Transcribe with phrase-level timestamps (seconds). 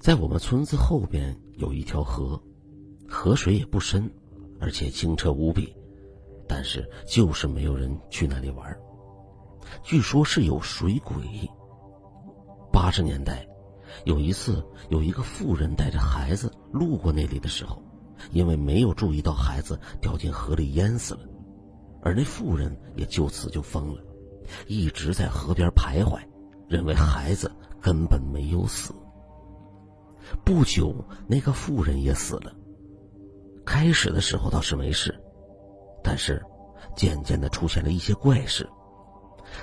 [0.00, 2.42] 在我们村子后边有一条河，
[3.06, 4.10] 河水也不深，
[4.58, 5.76] 而且清澈无比，
[6.48, 8.74] 但是就是没有人去那里玩。
[9.82, 11.16] 据说是有水鬼。
[12.72, 13.46] 八十年代，
[14.04, 17.82] 有一次有一个妇人带着孩子路过那里的时候，
[18.32, 21.20] 因为没有注意到孩子掉进河里淹死了，
[22.00, 24.02] 而那妇人也就此就疯了，
[24.66, 26.18] 一直在河边徘徊，
[26.68, 28.94] 认为孩子根本没有死。
[30.44, 32.52] 不久，那个妇人也死了。
[33.64, 35.18] 开始的时候倒是没事，
[36.02, 36.44] 但是
[36.96, 38.68] 渐渐的出现了一些怪事。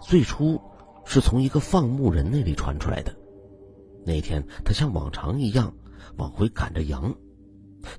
[0.00, 0.60] 最初
[1.04, 3.14] 是从一个放牧人那里传出来的。
[4.04, 5.74] 那天他像往常一样
[6.16, 7.14] 往回赶着羊，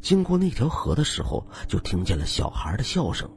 [0.02, 3.30] 经过那条河的时候，就听见了小孩的笑声。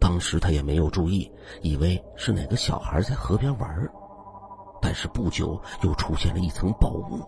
[0.00, 1.30] 当时他也没有注意，
[1.60, 3.90] 以为是哪个小孩在河边玩。
[4.80, 7.20] 但是不久又出现了一层薄雾。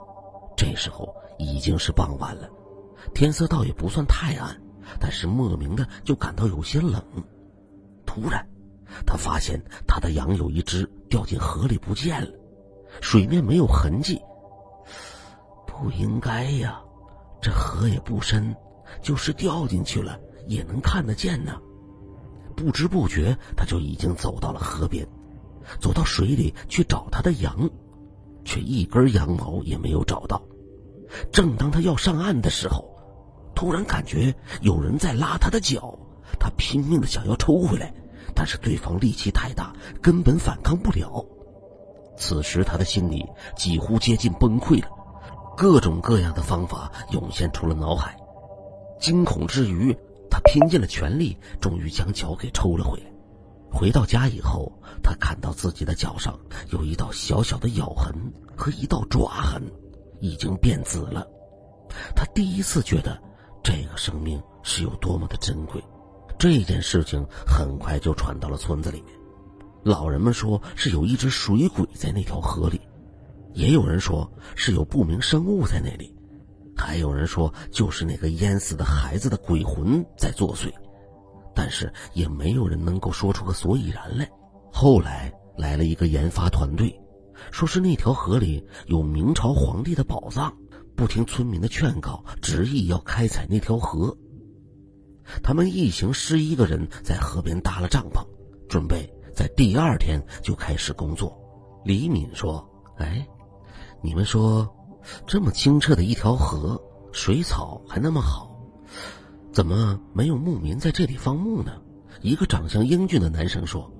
[0.60, 2.46] 这时候已经是傍晚了，
[3.14, 4.60] 天色倒也不算太暗，
[5.00, 7.02] 但是莫名的就感到有些冷。
[8.04, 8.46] 突然，
[9.06, 12.30] 他发现他的羊有一只掉进河里不见了，
[13.00, 14.20] 水面没有痕迹。
[15.66, 16.78] 不应该呀，
[17.40, 18.54] 这河也不深，
[19.00, 21.58] 就是掉进去了也能看得见呢。
[22.54, 25.08] 不知不觉，他就已经走到了河边，
[25.80, 27.70] 走到水里去找他的羊，
[28.50, 30.42] 却一根羊毛也没有找到。
[31.30, 32.84] 正当他要上岸的时候，
[33.54, 35.96] 突然感觉有人在拉他的脚，
[36.40, 37.94] 他拼命的想要抽回来，
[38.34, 41.24] 但是对方力气太大，根本反抗不了。
[42.16, 43.24] 此时他的心里
[43.56, 44.88] 几乎接近崩溃了，
[45.56, 48.16] 各种各样的方法涌现出了脑海。
[48.98, 49.96] 惊恐之余，
[50.28, 53.06] 他拼尽了全力，终于将脚给抽了回来。
[53.70, 56.38] 回到家以后，他看到自己的脚上
[56.70, 58.14] 有一道小小的咬痕
[58.56, 59.62] 和一道爪痕。
[60.22, 61.26] 已经变紫了，
[62.14, 63.18] 他第一次觉得
[63.62, 65.82] 这个生命是有多么的珍贵。
[66.38, 69.14] 这件事情很快就传到了村子里面，
[69.82, 72.78] 老人们说是有一只水鬼在那条河里，
[73.54, 76.14] 也有人说是有不明生物在那里，
[76.76, 80.70] 还有人说就是那个淹死的孩子的鬼魂在作祟，
[81.54, 84.30] 但是也没有人能够说出个所以然来。
[84.72, 86.94] 后来来了一个研发团队。
[87.50, 90.54] 说是那条河里有明朝皇帝的宝藏，
[90.94, 94.14] 不听村民的劝告，执意要开采那条河。
[95.42, 98.22] 他们一行十一个人在河边搭了帐篷，
[98.68, 101.34] 准备在第二天就开始工作。
[101.82, 102.68] 李敏说
[102.98, 103.26] ：“哎，
[104.02, 104.68] 你们说，
[105.26, 106.78] 这么清澈的一条河，
[107.10, 108.54] 水草还那么好，
[109.52, 111.72] 怎么没有牧民在这里放牧呢？”
[112.22, 113.90] 一个长相英俊的男生说：“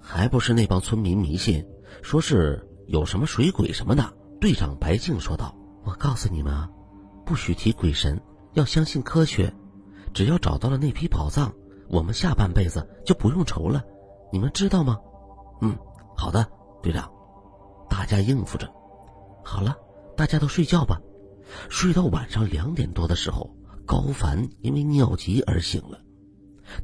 [0.00, 1.64] 还不是那帮村民迷信，
[2.02, 4.14] 说是。”有什么水鬼什么的？
[4.40, 5.54] 队长白静说道
[5.84, 6.70] ：“我告诉你们啊，
[7.26, 8.18] 不许提鬼神，
[8.54, 9.52] 要相信科学。
[10.14, 11.52] 只要找到了那批宝藏，
[11.90, 13.84] 我们下半辈子就不用愁了。
[14.32, 14.98] 你们知道吗
[15.60, 15.76] ？”“嗯，
[16.16, 16.46] 好的，
[16.82, 17.12] 队长。”
[17.90, 18.66] 大家应付着。
[19.44, 19.76] 好了，
[20.16, 20.98] 大家都睡觉吧。
[21.68, 23.54] 睡到晚上两点多的时候，
[23.88, 25.98] 高凡因为尿急而醒了。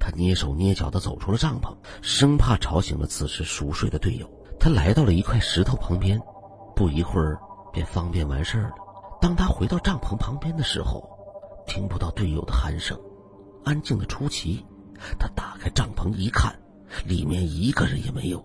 [0.01, 4.27] 他蹑手蹑脚的走出了帐篷，生怕吵醒了此时熟睡的队友。
[4.59, 6.19] 他来到了一块石头旁边，
[6.75, 7.39] 不一会儿
[7.71, 8.75] 便方便完事儿了。
[9.21, 11.07] 当他回到帐篷旁边的时候，
[11.67, 12.99] 听不到队友的鼾声，
[13.65, 14.65] 安静的出奇。
[15.19, 16.59] 他打开帐篷一看，
[17.05, 18.39] 里面一个人也没有。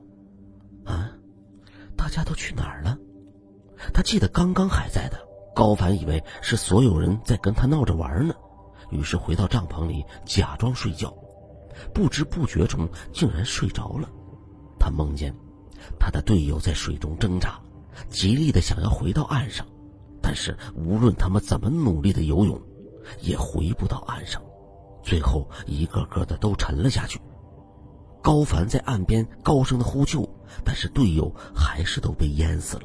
[0.83, 1.09] 啊，
[1.95, 2.97] 大家都去哪儿了？
[3.93, 5.17] 他记得刚刚还在的。
[5.55, 8.33] 高凡以为是所有人在跟他闹着玩呢，
[8.91, 11.13] 于是回到帐篷里假装睡觉，
[11.93, 14.09] 不知不觉中竟然睡着了。
[14.79, 15.33] 他梦见。
[15.97, 17.57] 他的队友在水中挣扎，
[18.09, 19.65] 极力的想要回到岸上，
[20.21, 22.61] 但是无论他们怎么努力的游泳，
[23.21, 24.41] 也回不到岸上，
[25.01, 27.21] 最后一个个的都沉了下去。
[28.21, 30.27] 高凡在岸边高声的呼救，
[30.65, 32.83] 但是队友还是都被淹死了。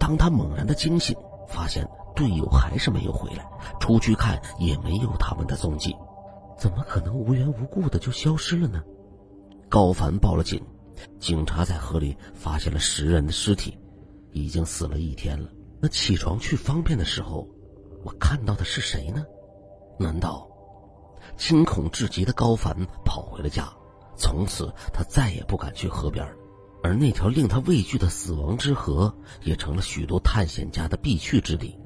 [0.00, 1.16] 当他猛然的惊醒，
[1.48, 5.94] 发现队友还是没有回来，出去看也没有他们的踪迹，
[6.58, 8.82] 怎么可能无缘无故的就消失了呢？
[9.68, 10.60] 高凡报了警。
[11.20, 13.76] 警察在河里发现了十人的尸体，
[14.32, 15.46] 已经死了一天了。
[15.78, 17.46] 那起床去方便的时候，
[18.02, 19.22] 我看到的是谁呢？
[19.98, 20.48] 难道
[21.36, 22.74] 惊恐至极的高凡
[23.04, 23.70] 跑回了家？
[24.16, 26.26] 从此他再也不敢去河边，
[26.82, 31.78] 而那条令他畏惧的死亡之河也成了许多探险家的必去之地。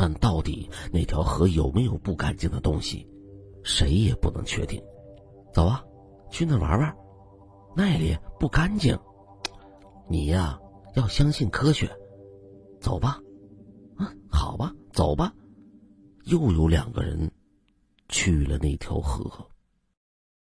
[0.00, 3.06] 但到底那条河有没有不干净的东西，
[3.62, 4.82] 谁也不能确定。
[5.52, 5.84] 走啊，
[6.30, 6.96] 去那玩玩。
[7.76, 8.98] 那里不干净，
[10.08, 10.58] 你呀
[10.94, 11.86] 要相信科学。
[12.80, 13.20] 走吧，
[13.98, 15.08] 嗯，好吧，走。
[15.08, 15.34] 走吧。”
[16.24, 17.30] 又有两个人
[18.08, 19.30] 去了那条河。